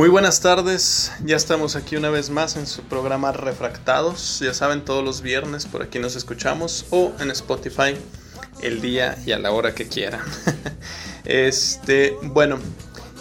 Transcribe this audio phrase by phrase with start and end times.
[0.00, 4.82] Muy buenas tardes, ya estamos aquí una vez más en su programa Refractados, ya saben
[4.82, 7.94] todos los viernes por aquí nos escuchamos o en Spotify
[8.62, 10.22] el día y a la hora que quieran.
[11.26, 12.58] este, bueno,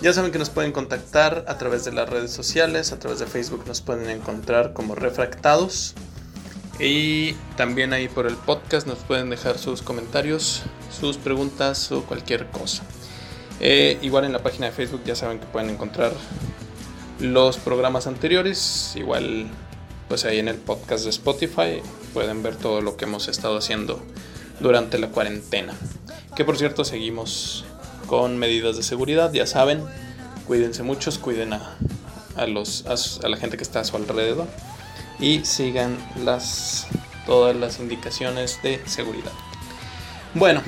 [0.02, 3.26] ya saben que nos pueden contactar a través de las redes sociales, a través de
[3.26, 5.96] Facebook nos pueden encontrar como Refractados
[6.80, 10.64] y también ahí por el podcast nos pueden dejar sus comentarios,
[10.98, 12.84] sus preguntas o cualquier cosa.
[13.60, 16.14] Eh, igual en la página de Facebook ya saben que pueden encontrar
[17.20, 18.94] los programas anteriores.
[18.96, 19.48] Igual
[20.08, 21.82] pues ahí en el podcast de Spotify
[22.14, 24.02] pueden ver todo lo que hemos estado haciendo
[24.60, 25.74] durante la cuarentena.
[26.36, 27.64] Que por cierto seguimos
[28.08, 29.84] con medidas de seguridad, ya saben.
[30.48, 31.78] Cuídense muchos, cuiden a,
[32.48, 34.48] los, a, la gente que está a su alrededor
[35.20, 36.88] y sigan las,
[37.28, 39.32] todas las indicaciones de seguridad.
[40.34, 40.64] Bueno,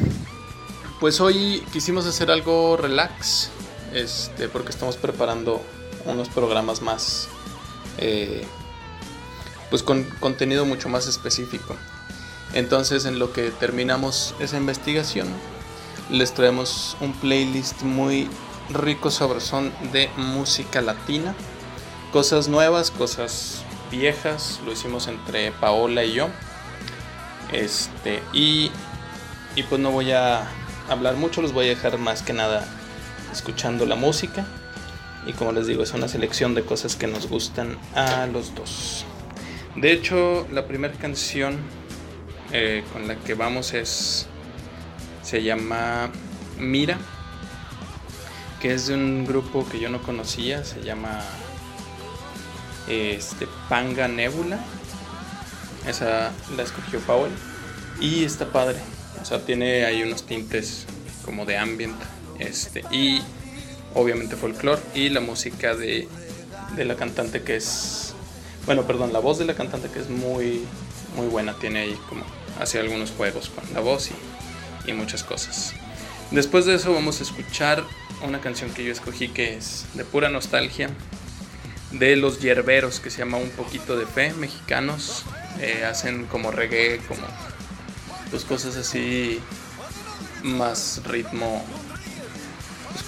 [1.00, 3.50] pues hoy quisimos hacer algo relax,
[3.92, 5.62] este, porque estamos preparando
[6.06, 7.28] unos programas más,
[7.98, 8.46] eh,
[9.70, 11.76] pues con contenido mucho más específico.
[12.54, 15.28] Entonces, en lo que terminamos esa investigación,
[16.10, 18.30] les traemos un playlist muy
[18.70, 21.34] rico sobre son de música latina,
[22.12, 26.28] cosas nuevas, cosas viejas, lo hicimos entre Paola y yo.
[27.52, 28.72] Este, y,
[29.56, 30.50] y pues no voy a
[30.90, 32.66] hablar mucho, los voy a dejar más que nada
[33.32, 34.46] escuchando la música.
[35.26, 39.06] Y como les digo, es una selección de cosas que nos gustan a los dos.
[39.76, 41.58] De hecho, la primera canción
[42.52, 44.28] eh, con la que vamos es.
[45.24, 46.10] Se llama
[46.58, 46.98] Mira.
[48.60, 50.64] Que es de un grupo que yo no conocía.
[50.66, 51.22] Se llama.
[52.88, 53.48] Este.
[53.70, 54.60] Panga Nebula.
[55.88, 57.30] Esa la escogió Paul.
[58.00, 58.80] Y está padre.
[59.22, 60.86] O sea, tiene ahí unos tintes
[61.24, 61.96] como de ambient.
[62.40, 63.22] Este, y
[63.94, 64.82] obviamente folclore.
[64.94, 66.08] Y la música de,
[66.76, 68.14] de la cantante que es.
[68.66, 70.64] Bueno, perdón, la voz de la cantante que es muy,
[71.16, 71.54] muy buena.
[71.58, 72.24] Tiene ahí como.
[72.60, 75.74] Hace algunos juegos con la voz y, y muchas cosas.
[76.30, 77.84] Después de eso vamos a escuchar
[78.24, 80.90] una canción que yo escogí que es de pura nostalgia
[81.92, 85.26] de los yerberos que se llama Un poquito de fe, mexicanos.
[85.60, 87.22] Eh, hacen como reggae, como
[88.30, 89.40] pues cosas así
[90.44, 91.64] más ritmo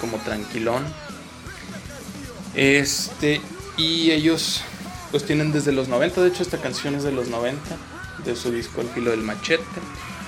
[0.03, 0.83] como tranquilón
[2.55, 3.39] este
[3.77, 4.61] y ellos
[5.11, 7.61] pues tienen desde los 90 de hecho esta canción es de los 90
[8.25, 9.63] de su disco El filo del machete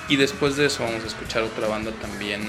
[0.08, 2.40] y después de eso vamos a escuchar otra banda también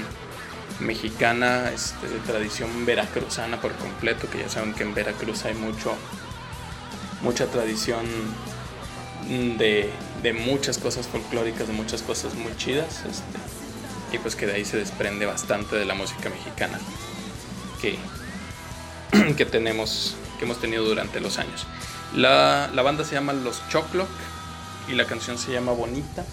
[0.79, 5.97] mexicana este, de tradición veracruzana por completo que ya saben que en Veracruz hay mucho
[7.21, 8.05] mucha tradición
[9.27, 9.91] de,
[10.45, 13.03] muchas cosas folclóricas, de muchas cosas muy chidas.
[13.05, 13.39] Este,
[14.15, 16.79] y pues que de ahí se desprende bastante de la música mexicana
[17.81, 17.97] que,
[19.35, 21.65] que tenemos, que hemos tenido durante los años.
[22.15, 24.09] La, banda se llama Los Choclock
[24.87, 26.25] y la canción se llama Bonita.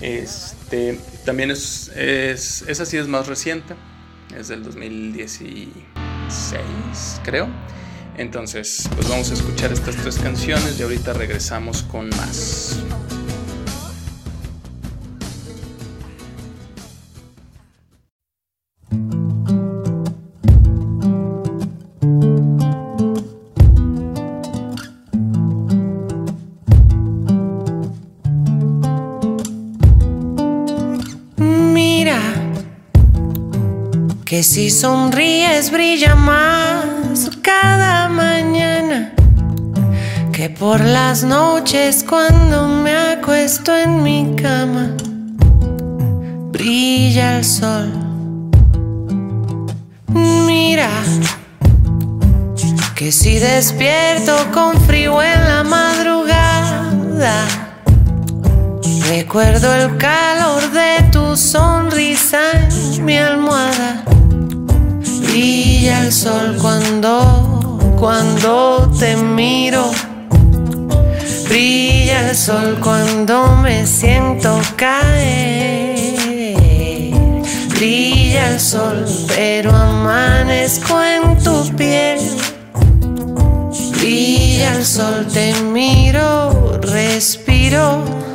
[0.00, 3.74] Este, también es, es, esa sí es más reciente,
[4.36, 5.70] es del 2016,
[7.24, 7.48] creo.
[8.16, 12.76] Entonces, pues vamos a escuchar estas tres canciones y ahorita regresamos con más.
[34.38, 39.12] Que si sonríes brilla más cada mañana
[40.32, 44.94] que por las noches cuando me acuesto en mi cama
[46.52, 47.90] brilla el sol.
[50.46, 50.92] Mira
[52.94, 57.44] que si despierto con frío en la madrugada
[59.08, 64.04] recuerdo el calor de tu sonrisa en mi almohada
[65.28, 69.90] brilla el sol cuando, cuando te miro.
[71.48, 75.96] Brilla el sol cuando me siento caer.
[77.70, 79.04] Brilla el sol,
[79.34, 82.20] pero amanezco en tu piel.
[83.98, 88.27] Brilla el sol, te miro, respiro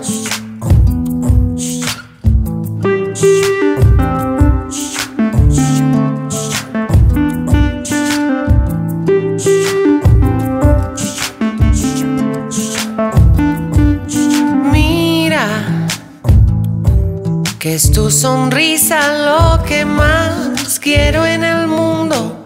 [17.94, 22.44] tu sonrisa lo que más quiero en el mundo.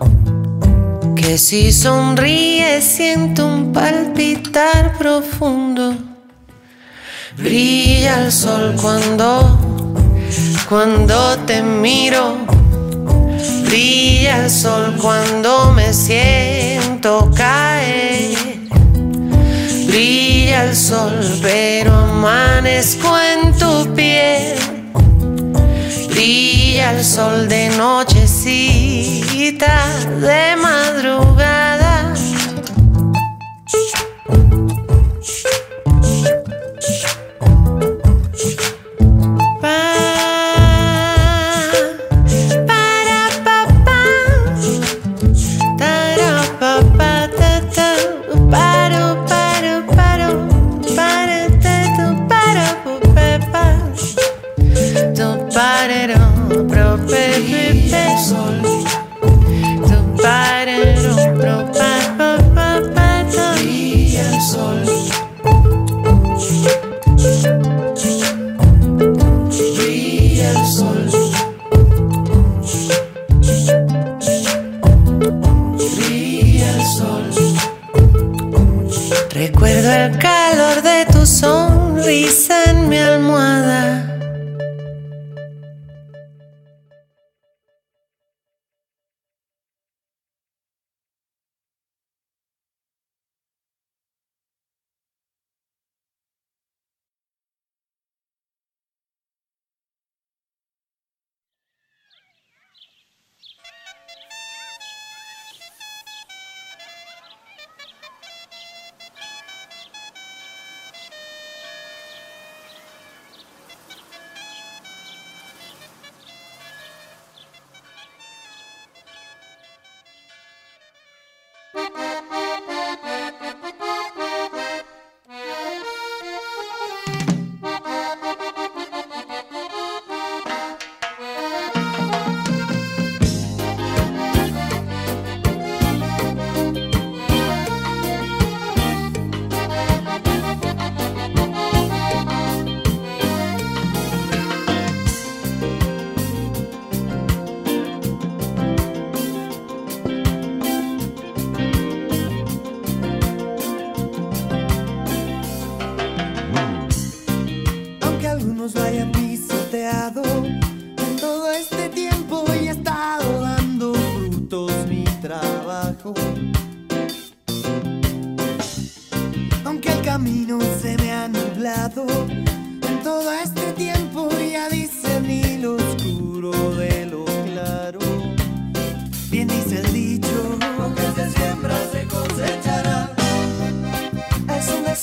[1.16, 5.96] Que si sonríe siento un palpitar profundo.
[7.38, 9.58] Brilla el sol cuando,
[10.68, 12.38] cuando te miro.
[13.66, 18.38] Brilla el sol cuando me siento caer.
[19.88, 24.57] Brilla el sol, pero amanezco en tu piel.
[26.78, 28.28] Brilla el sol de nochecita,
[30.22, 31.77] de madrugada.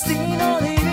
[0.03, 0.84] Que tire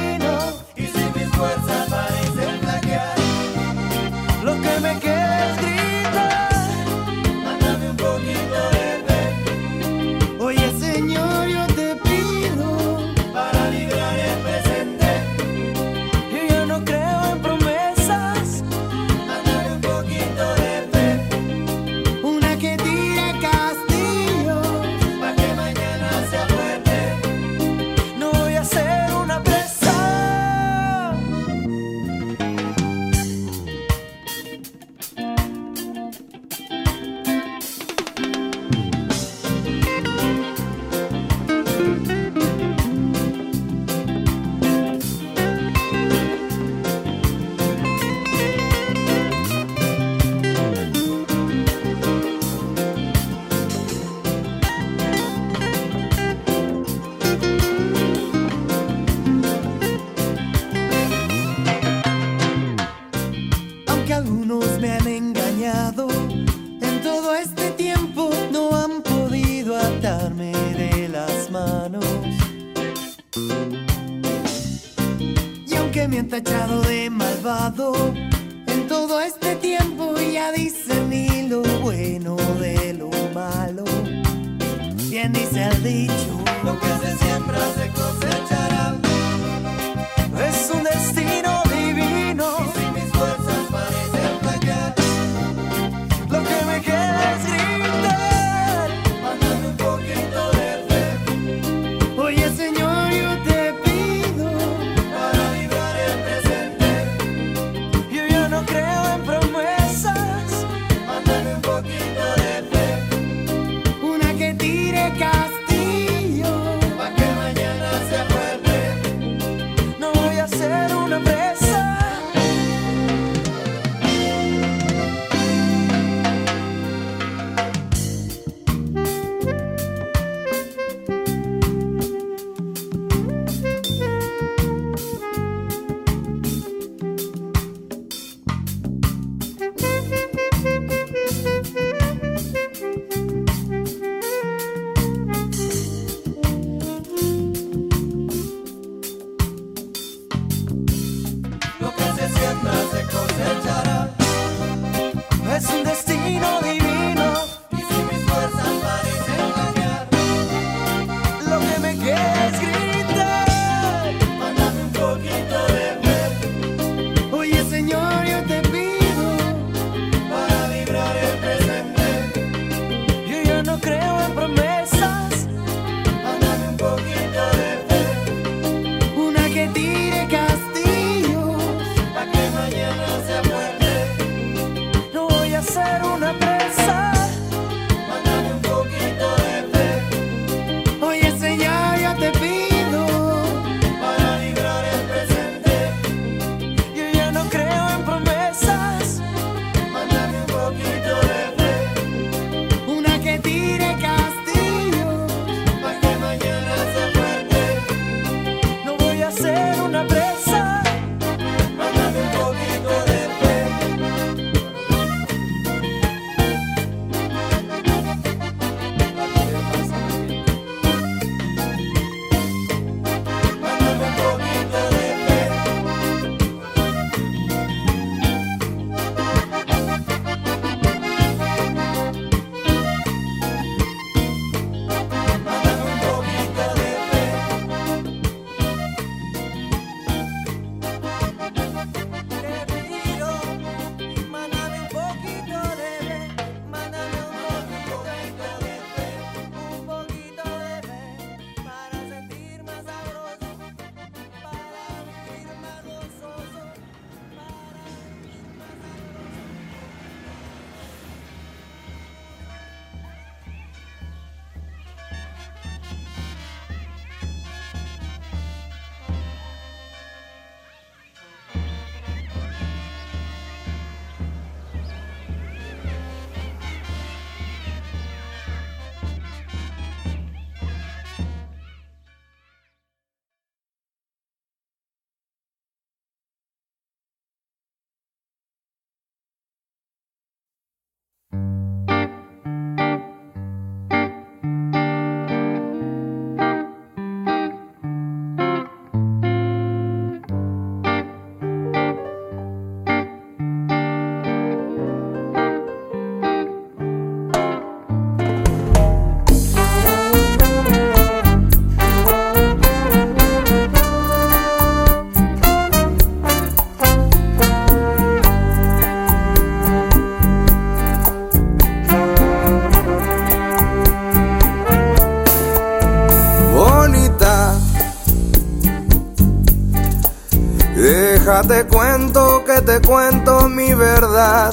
[332.93, 334.53] cuento mi verdad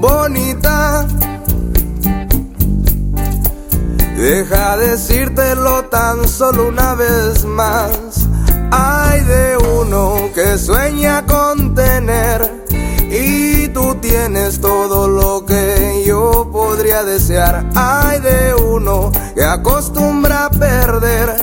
[0.00, 1.06] bonita.
[4.16, 8.26] Deja decírtelo tan solo una vez más.
[8.70, 12.64] Hay de uno que sueña con tener
[13.10, 17.66] y tú tienes todo lo que yo podría desear.
[17.74, 21.36] Hay de uno que acostumbra a perder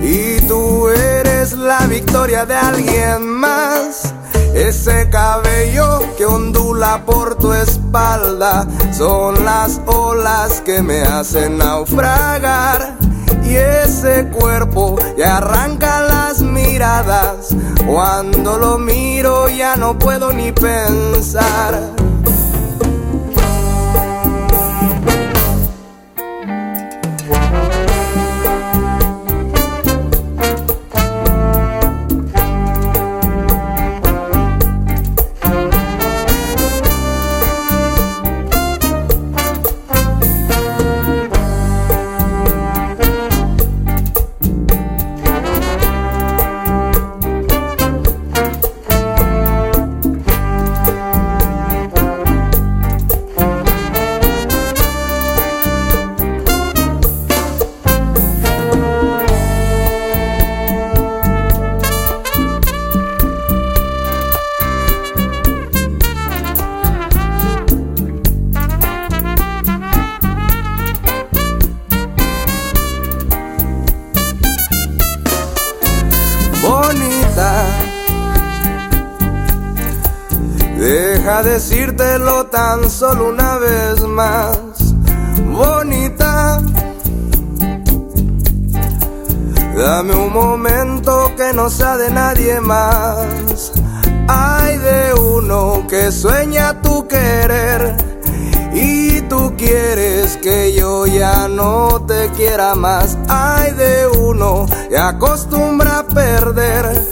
[0.00, 4.05] y tú eres la victoria de alguien más.
[4.56, 12.96] Ese cabello que ondula por tu espalda son las olas que me hacen naufragar.
[13.44, 17.54] Y ese cuerpo que arranca las miradas.
[17.86, 22.05] Cuando lo miro ya no puedo ni pensar.
[82.96, 84.56] Solo una vez más,
[85.52, 86.58] bonita.
[89.76, 93.72] Dame un momento que no sea de nadie más.
[94.28, 97.96] Hay de uno que sueña tu querer
[98.72, 103.18] y tú quieres que yo ya no te quiera más.
[103.28, 107.06] Hay de uno que acostumbra a perder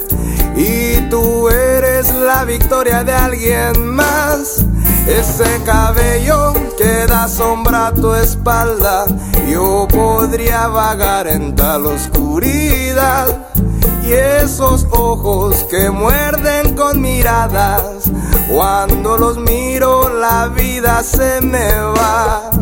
[0.56, 4.53] y tú eres la victoria de alguien más.
[5.06, 9.04] Ese cabello que da sombra a tu espalda,
[9.46, 13.48] yo podría vagar en tal oscuridad.
[14.02, 18.10] Y esos ojos que muerden con miradas,
[18.50, 22.53] cuando los miro la vida se me va.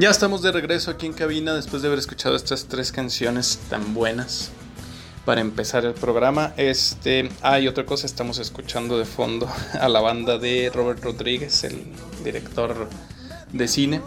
[0.00, 3.92] Ya estamos de regreso aquí en cabina después de haber escuchado estas tres canciones tan
[3.92, 4.50] buenas
[5.26, 6.54] para empezar el programa.
[6.56, 9.46] Este, hay otra cosa, estamos escuchando de fondo
[9.78, 11.82] a la banda de Robert Rodríguez, el
[12.24, 12.88] director
[13.52, 14.00] de cine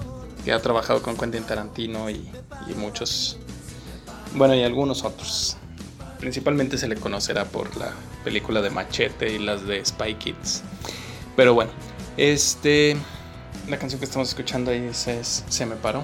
[0.43, 2.27] que ha trabajado con Quentin Tarantino y,
[2.67, 3.38] y muchos,
[4.34, 5.58] bueno, y algunos otros.
[6.19, 7.91] Principalmente se le conocerá por la
[8.23, 10.63] película de Machete y las de Spy Kids.
[11.36, 11.69] Pero bueno,
[12.17, 12.97] este
[13.67, 16.04] la canción que estamos escuchando ahí es, Se me paró.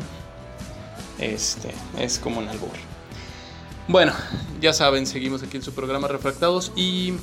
[1.18, 2.72] Este, es como un albur.
[3.88, 4.14] Bueno,
[4.62, 7.16] ya saben, seguimos aquí en su programa Refractados y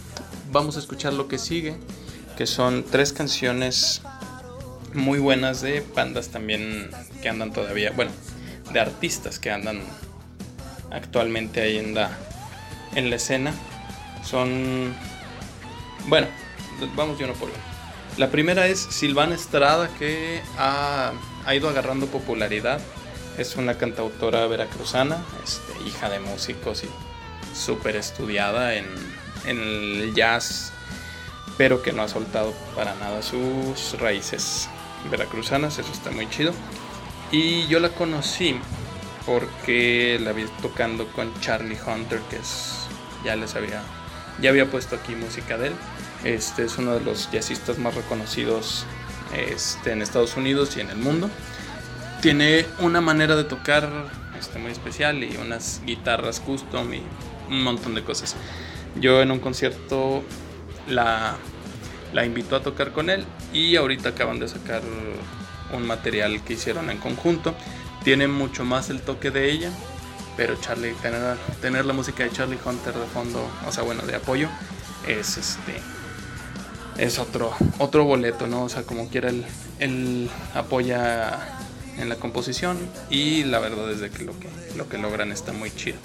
[0.53, 1.77] vamos a escuchar lo que sigue,
[2.37, 4.03] que son tres canciones
[4.93, 6.91] muy buenas de bandas también
[7.23, 8.11] que andan todavía, bueno,
[8.73, 9.81] de artistas que andan
[10.91, 12.11] actualmente ahí en la,
[12.95, 13.55] en la escena.
[14.25, 14.95] Son,
[16.09, 16.27] bueno,
[16.97, 17.76] vamos de uno por uno.
[18.17, 21.13] La primera es Silvana Estrada, que ha,
[21.55, 22.81] ido agarrando popularidad.
[23.37, 26.89] Es una cantautora veracruzana, este, hija de músicos y
[27.55, 28.87] súper estudiada en,
[29.45, 30.73] en el jazz,
[31.59, 34.71] pero que no ha soltado para nada sus raíces
[35.11, 36.55] veracruzanas, eso está muy chido.
[37.31, 38.57] Y yo la conocí
[39.27, 42.87] porque la vi tocando con Charlie Hunter, que es,
[43.27, 43.83] ya les había,
[44.41, 45.75] ya había puesto aquí música de él.
[46.25, 48.85] Este es uno de los jazzistas más reconocidos
[49.35, 51.31] este, en Estados Unidos y en el mundo.
[52.21, 53.89] Tiene una manera de tocar
[54.39, 57.03] este, muy especial y unas guitarras custom y
[57.49, 58.35] un montón de cosas.
[59.01, 60.23] Yo en un concierto
[60.89, 61.37] la,
[62.13, 64.83] la invitó a tocar con él y ahorita acaban de sacar
[65.73, 67.55] un material que hicieron en conjunto.
[68.05, 69.71] Tiene mucho más el toque de ella,
[70.37, 74.15] pero Charlie, tener, tener la música de Charlie Hunter de fondo, o sea, bueno, de
[74.15, 74.49] apoyo,
[75.07, 75.81] es este
[76.99, 78.65] es otro otro boleto, ¿no?
[78.65, 79.45] O sea, como quiera él,
[79.79, 81.39] él apoya
[81.99, 82.79] en la composición
[83.11, 85.99] y la verdad es que lo que lo que logran está muy chido.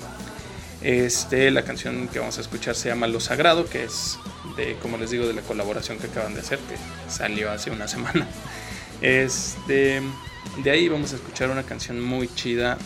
[0.82, 4.18] Este, la canción que vamos a escuchar se llama Lo Sagrado, que es
[4.58, 6.76] de, como les digo, de la colaboración que acaban de hacer, que
[7.12, 8.28] salió hace una semana.
[9.02, 10.02] Este,
[10.64, 12.78] de ahí vamos a escuchar una canción muy chida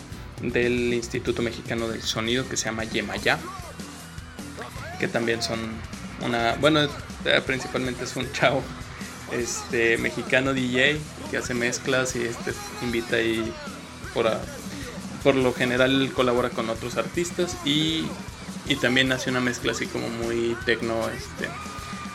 [0.42, 3.38] del Instituto Mexicano del Sonido que se llama Yemaya,
[5.00, 5.60] que también son
[6.22, 6.88] una, bueno,
[7.46, 8.62] principalmente es un chavo
[9.32, 11.00] este mexicano DJ
[11.32, 13.52] que hace mezclas y este invita ahí
[14.14, 14.30] por,
[15.24, 18.06] por lo general colabora con otros artistas y,
[18.68, 21.50] y también hace una mezcla así como muy tecno este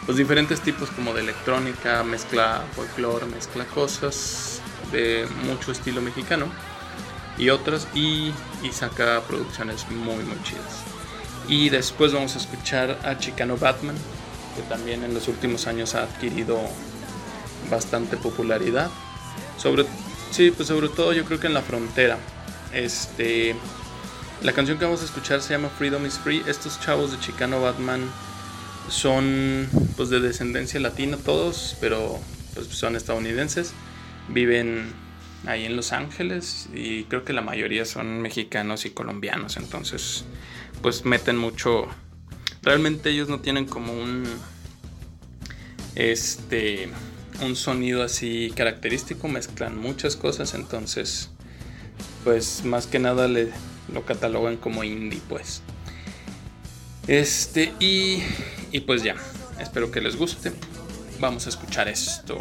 [0.06, 6.46] pues diferentes tipos como de electrónica mezcla folclore mezcla cosas de mucho estilo mexicano
[7.40, 10.84] y otras y, y saca producciones muy muy chidas.
[11.48, 13.96] Y después vamos a escuchar a Chicano Batman
[14.56, 16.58] que también en los últimos años ha adquirido
[17.70, 18.90] bastante popularidad
[19.56, 19.84] sobre
[20.30, 22.18] sí pues sobre todo yo creo que en la frontera
[22.72, 23.56] este,
[24.42, 26.42] la canción que vamos a escuchar se llama Freedom is Free.
[26.46, 28.00] Estos chavos de Chicano Batman
[28.88, 32.18] son pues de descendencia latina todos, pero
[32.54, 33.72] pues son estadounidenses.
[34.28, 34.92] Viven
[35.46, 40.24] ahí en Los Ángeles y creo que la mayoría son mexicanos y colombianos, entonces
[40.82, 41.88] pues meten mucho
[42.62, 44.24] realmente ellos no tienen como un
[45.94, 46.88] este
[47.42, 51.30] un sonido así característico, mezclan muchas cosas, entonces
[52.24, 53.50] pues más que nada le,
[53.92, 55.62] lo catalogan como indie, pues.
[57.06, 58.22] Este, y,
[58.72, 59.16] y pues ya,
[59.58, 60.52] espero que les guste.
[61.18, 62.40] Vamos a escuchar esto.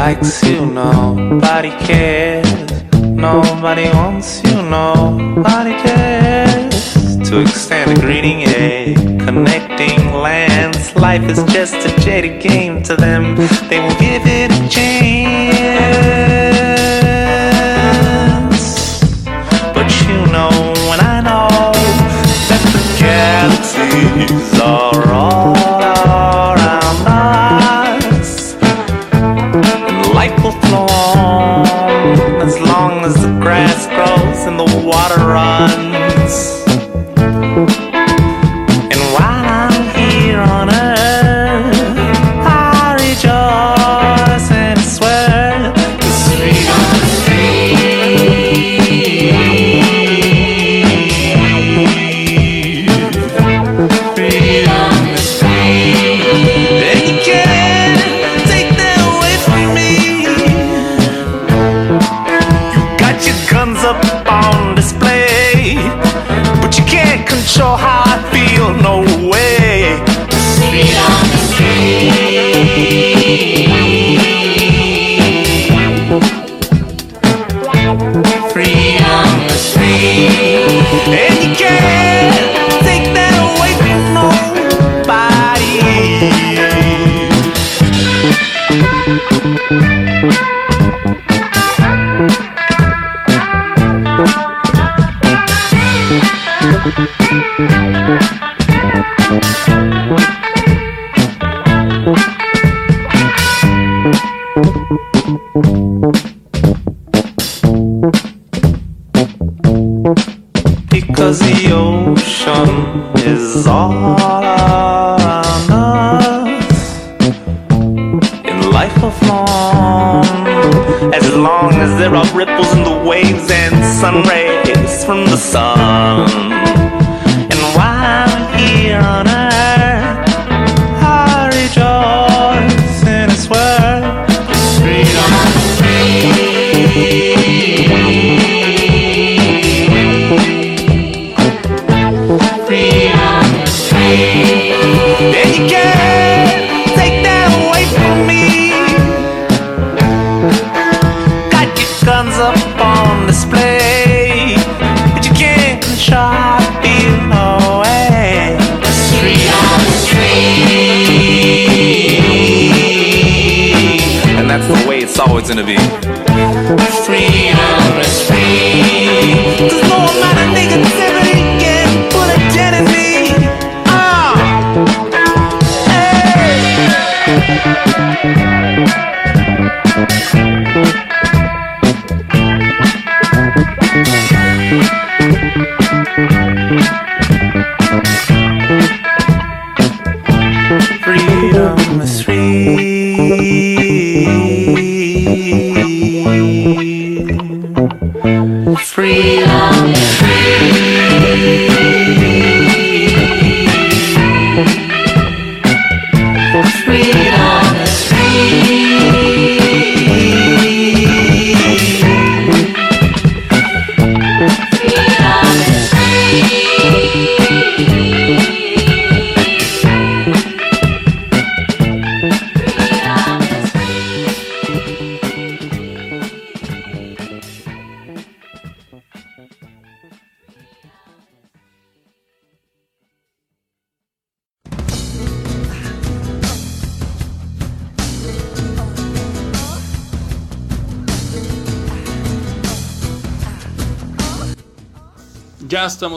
[0.00, 2.48] Likes you, nobody cares.
[2.94, 7.18] Nobody wants you, nobody cares.
[7.28, 8.94] To extend a greeting, a
[9.26, 10.96] connecting lands.
[10.96, 13.36] Life is just a jaded game to them.
[13.68, 15.69] They will give it a chance.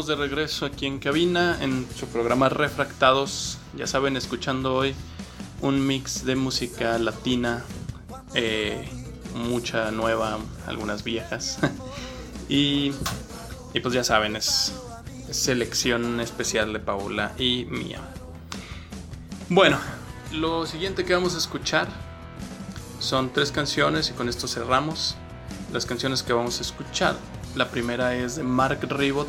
[0.08, 3.58] De regreso aquí en cabina en su programa Refractados.
[3.76, 4.96] Ya saben, escuchando hoy
[5.62, 7.64] un mix de música latina,
[8.34, 8.88] eh,
[9.36, 11.60] mucha nueva, algunas viejas.
[12.50, 12.92] y,
[13.74, 14.74] y, pues ya saben, es
[15.32, 18.02] selección especial de Paula y mía.
[19.50, 19.80] Bueno,
[20.32, 21.88] lo siguiente que vamos a escuchar
[23.00, 25.16] son tres canciones y con esto cerramos.
[25.72, 27.16] Las canciones que vamos a escuchar
[27.56, 29.28] la primera es de Mark Ribot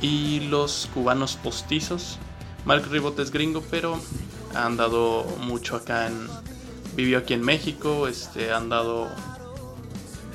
[0.00, 2.18] y los cubanos postizos.
[2.64, 4.00] Mark Ribot es gringo, pero
[4.54, 6.28] ha andado mucho acá en.
[6.94, 9.08] Vivió aquí en México, este, ha andado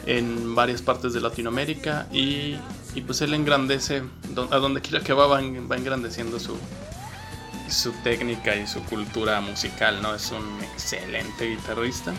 [0.05, 2.57] en varias partes de Latinoamérica y
[2.93, 4.03] y pues él engrandece,
[4.51, 6.57] a donde quiera que va, va engrandeciendo su,
[7.69, 10.13] su técnica y su cultura musical, ¿no?
[10.13, 12.13] Es un excelente guitarrista.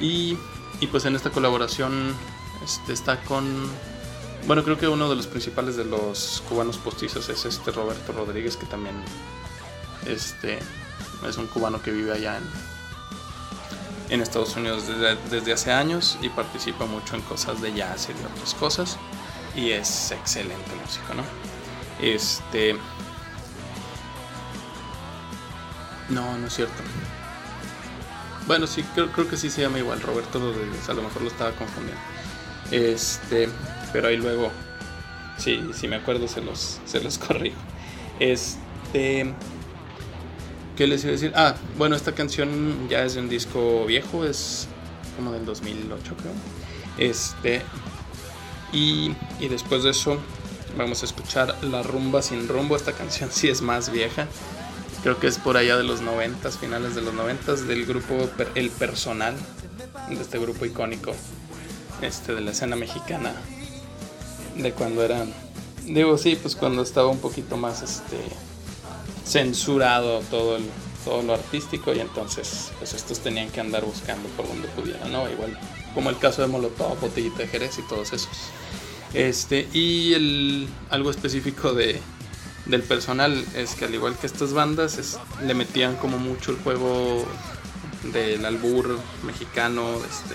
[0.00, 0.36] Y,
[0.80, 2.14] y pues en esta colaboración
[2.64, 3.70] este, está con...
[4.46, 8.56] Bueno, creo que uno de los principales de los cubanos postizos es este Roberto Rodríguez,
[8.56, 8.94] que también
[10.06, 10.58] este,
[11.26, 12.44] es un cubano que vive allá en,
[14.10, 18.12] en Estados Unidos desde, desde, hace años y participa mucho en cosas de jazz y
[18.12, 18.98] de otras cosas.
[19.56, 21.22] Y es excelente músico, ¿no?
[22.00, 22.76] Este,
[26.08, 26.82] No, no es cierto.
[28.46, 31.28] Bueno, sí, creo, creo que sí se llama igual, Roberto Rodríguez, a lo mejor lo
[31.28, 32.00] estaba confundiendo.
[32.70, 33.48] Este,
[33.94, 34.50] pero ahí luego,
[35.38, 37.56] sí, si me acuerdo se los, se los corrijo.
[38.18, 39.32] Este,
[40.76, 41.32] ¿qué les iba a decir?
[41.36, 44.66] Ah, bueno, esta canción ya es de un disco viejo, es
[45.16, 46.32] como del 2008 creo.
[46.98, 47.62] Este,
[48.72, 50.18] y, y después de eso
[50.76, 54.26] vamos a escuchar La Rumba Sin Rumbo, esta canción sí es más vieja
[55.04, 58.70] creo que es por allá de los 90, finales de los 90, del grupo El
[58.70, 59.36] Personal,
[60.08, 61.14] de este grupo icónico
[62.00, 63.34] este, de la escena mexicana,
[64.56, 65.24] de cuando era,
[65.84, 68.18] digo sí, pues cuando estaba un poquito más este,
[69.24, 70.64] censurado todo, el,
[71.04, 75.28] todo lo artístico y entonces pues estos tenían que andar buscando por donde pudieran, ¿no?
[75.30, 75.58] Igual
[75.94, 78.36] como el caso de Molotov, Botellita de Jerez y todos esos.
[79.12, 82.00] Este, y el, algo específico de,
[82.66, 87.24] del personal es que al igual que estas bandas le metían como mucho el juego
[88.12, 90.34] del albur mexicano, este,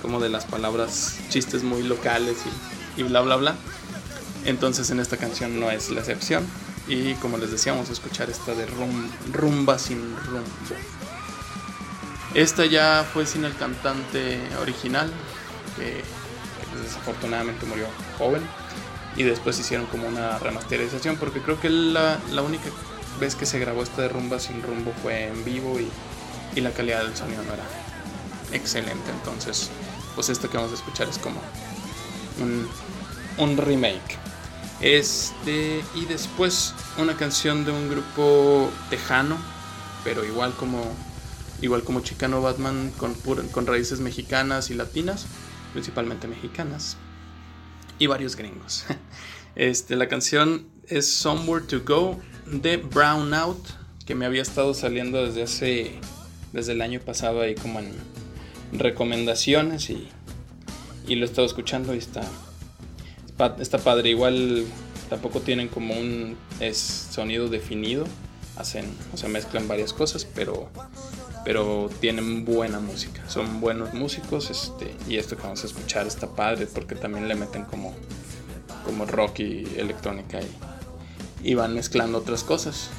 [0.00, 3.54] como de las palabras chistes muy locales y, bla bla bla.
[4.44, 6.46] Entonces en esta canción no es la excepción.
[6.88, 8.66] Y como les decíamos, escuchar esta de
[9.32, 10.46] rumba sin rumbo.
[12.34, 15.12] Esta ya fue sin el cantante original,
[15.76, 16.02] que
[16.82, 17.86] desafortunadamente murió
[18.18, 18.42] joven
[19.16, 22.64] y después hicieron como una remasterización porque creo que la, la única
[23.20, 25.88] vez que se grabó esta de rumba sin rumbo fue en vivo y,
[26.58, 27.64] y, la calidad del sonido no era
[28.52, 29.70] excelente entonces
[30.14, 31.40] pues esto que vamos a escuchar es como
[32.40, 34.18] un, remake
[34.80, 39.36] este y después una canción de un grupo tejano
[40.04, 40.82] pero igual como
[41.60, 45.26] igual como Chicano Batman con, con raíces mexicanas y latinas
[45.72, 46.96] principalmente mexicanas
[47.98, 48.84] y varios gringos.
[49.54, 53.62] Este, la canción es Somewhere to Go de Brown Out,
[54.06, 56.00] que me había estado saliendo desde hace,
[56.54, 57.92] desde el año pasado ahí como en
[58.72, 60.08] recomendaciones y,
[61.06, 62.22] y lo he estado escuchando y está,
[63.58, 64.10] está padre.
[64.10, 64.64] Igual
[65.08, 66.36] tampoco tienen como un
[66.72, 68.06] sonido definido,
[68.56, 70.68] hacen, o sea, mezclan varias cosas, pero
[71.44, 76.28] pero tienen buena música, son buenos músicos este, y esto que vamos a escuchar está
[76.28, 77.94] padre porque también le meten como,
[78.84, 82.90] como rock y electrónica y, y van mezclando otras cosas.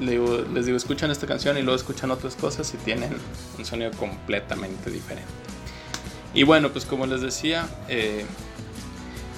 [0.00, 3.16] Les digo, les digo, escuchan esta canción y luego escuchan otras cosas y tienen
[3.58, 5.47] un sonido completamente diferente.
[6.34, 8.24] Y bueno, pues como les decía, eh,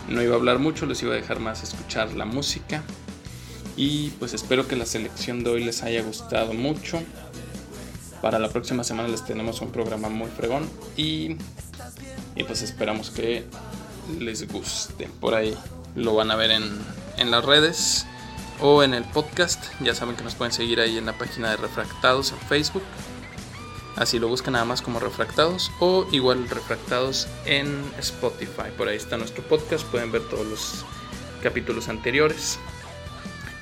[0.08, 2.82] no iba a hablar mucho, les iba a dejar más escuchar la música.
[3.76, 7.02] Y pues espero que la selección de hoy les haya gustado mucho.
[8.20, 11.36] Para la próxima semana les tenemos un programa muy fregón y,
[12.36, 13.44] y pues esperamos que
[14.18, 15.08] les guste.
[15.20, 15.56] Por ahí
[15.96, 16.70] lo van a ver en,
[17.16, 18.04] en las redes
[18.60, 19.64] o en el podcast.
[19.80, 22.82] Ya saben que nos pueden seguir ahí en la página de Refractados en Facebook.
[24.00, 28.70] Así lo buscan nada más como Refractados o igual Refractados en Spotify.
[28.74, 29.84] Por ahí está nuestro podcast.
[29.84, 30.86] Pueden ver todos los
[31.42, 32.58] capítulos anteriores.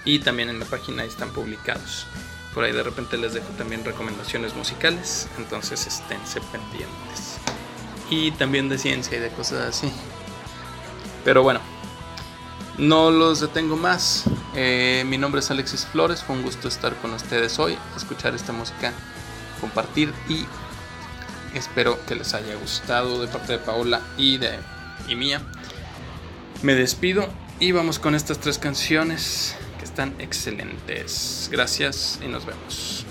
[0.04, 2.06] Y también en la página están publicados.
[2.54, 7.38] Por ahí de repente les dejo también recomendaciones musicales, entonces esténse pendientes.
[8.08, 9.92] Y también de ciencia y de cosas así.
[11.24, 11.60] Pero bueno,
[12.78, 14.24] no los detengo más.
[14.54, 18.52] Eh, mi nombre es Alexis Flores, fue un gusto estar con ustedes hoy, escuchar esta
[18.52, 18.92] música,
[19.60, 20.44] compartir y
[21.56, 24.58] espero que les haya gustado de parte de Paola y de
[25.08, 25.40] y mía.
[26.62, 27.28] Me despido
[27.60, 29.56] y vamos con estas tres canciones
[29.88, 31.48] están excelentes.
[31.50, 33.07] Gracias y nos vemos.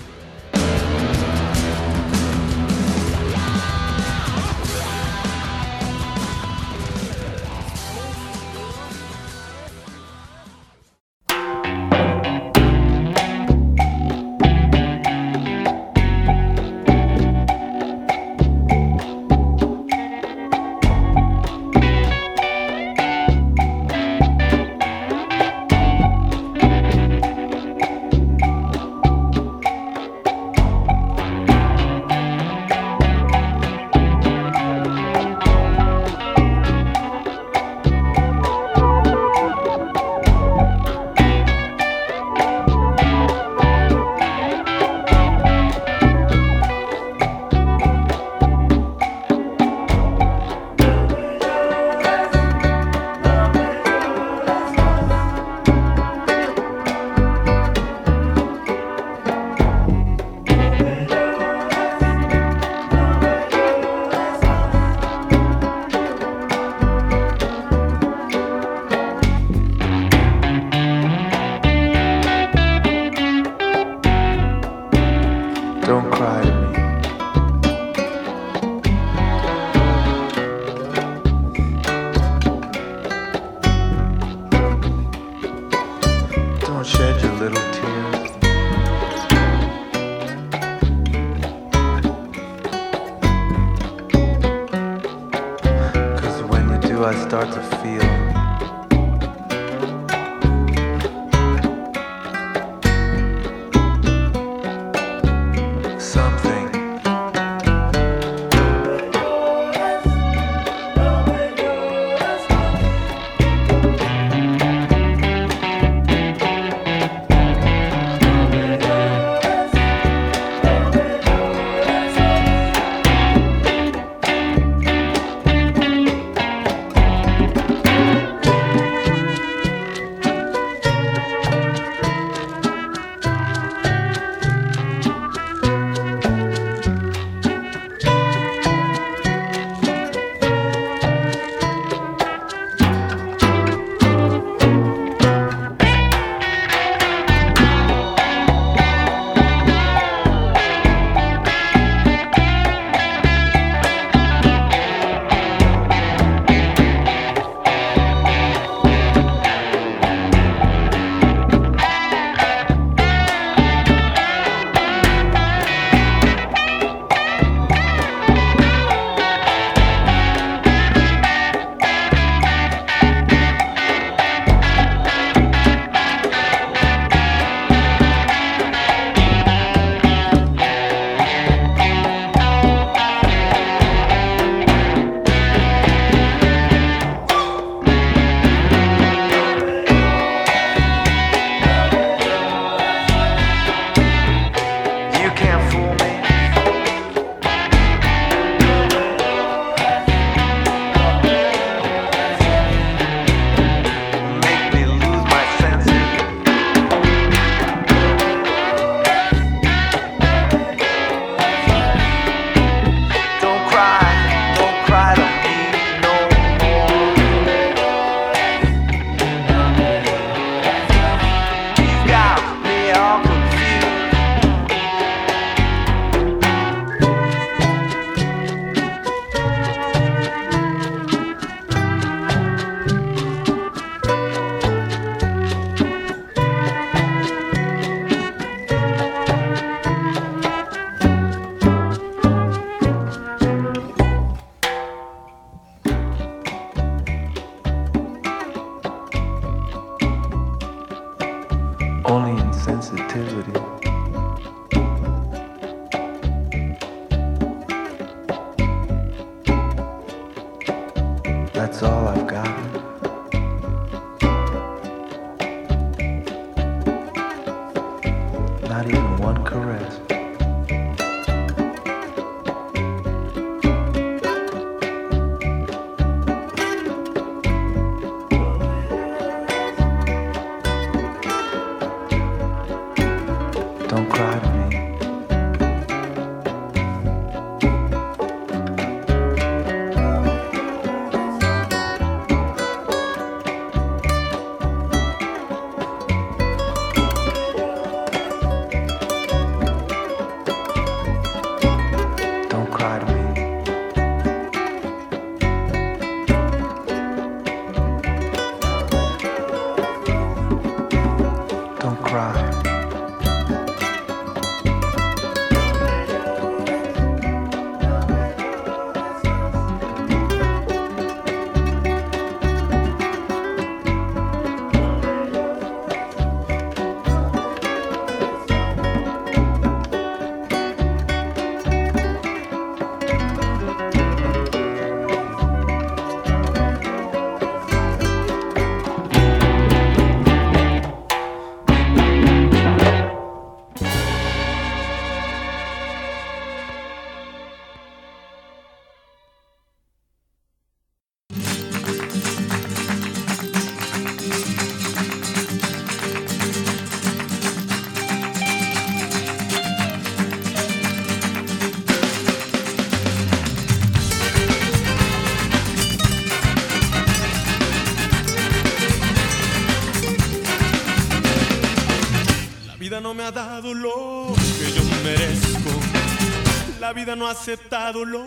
[376.88, 378.22] La vida no ha aceptado lo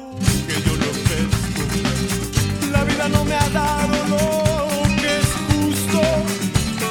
[0.48, 1.64] que yo le ofrezco.
[2.72, 6.00] La vida no me ha dado lo que es justo.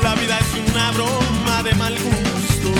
[0.02, 2.72] La vida es una broma de mal gusto.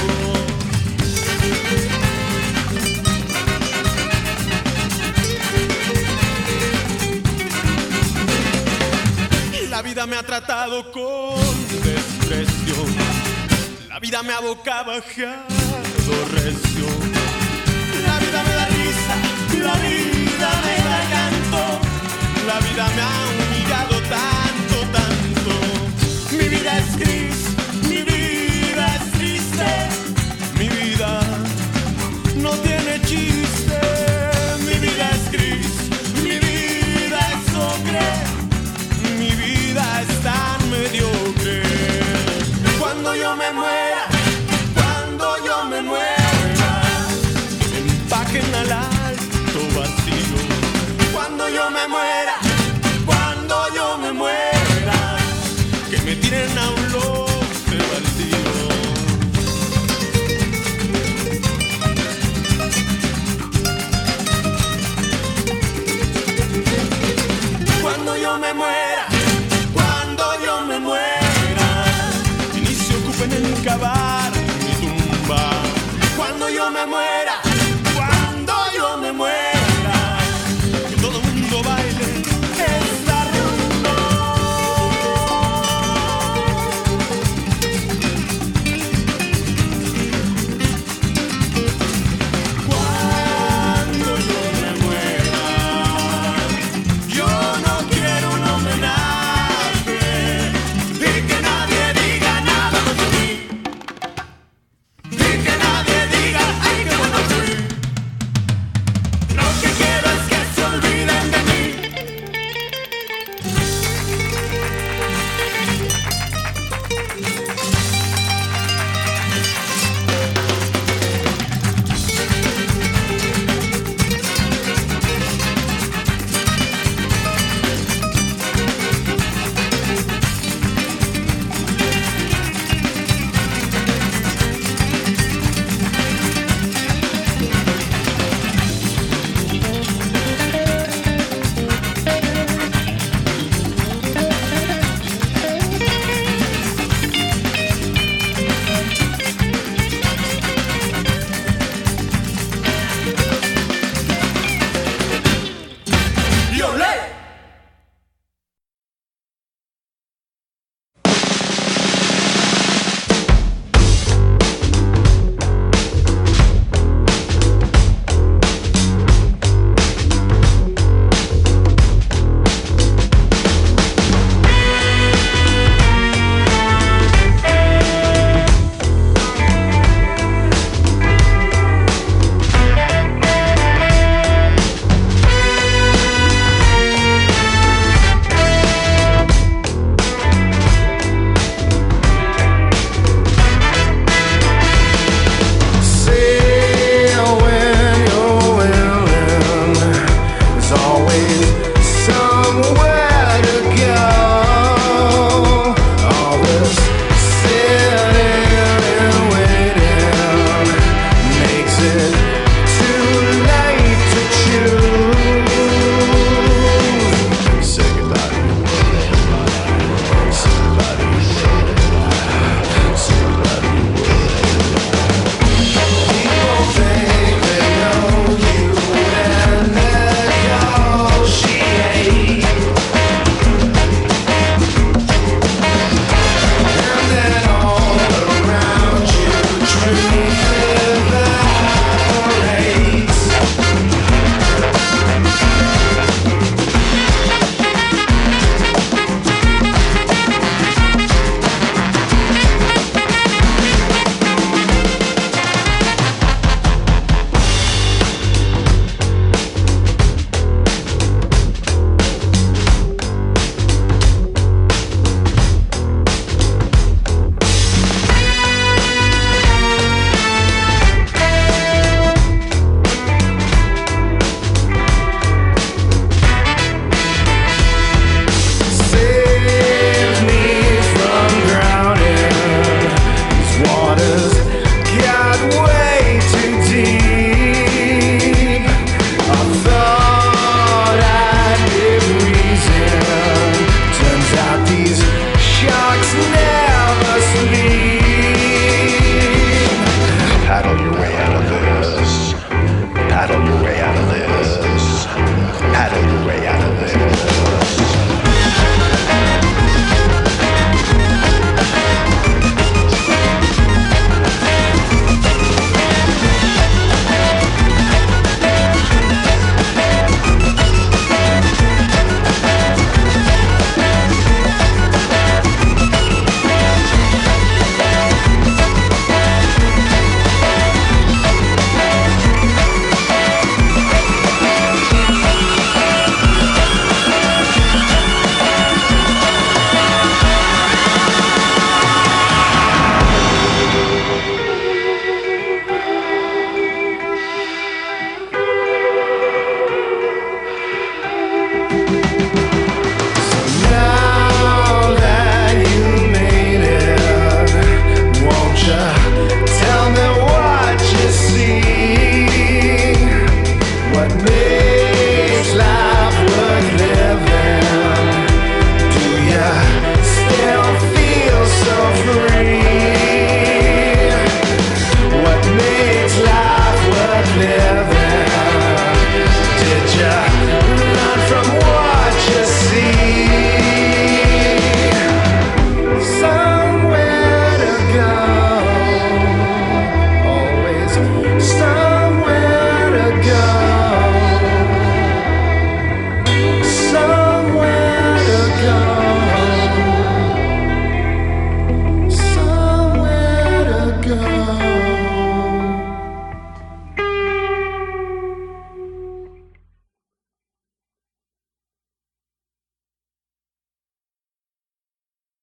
[9.71, 11.39] La vida me ha tratado con
[11.85, 12.75] desprecio.
[13.89, 15.50] La vida me ha boca bajar